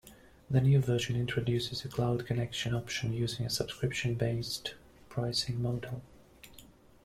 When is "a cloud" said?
1.85-2.25